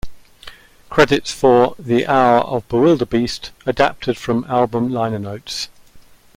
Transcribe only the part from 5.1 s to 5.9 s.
notes.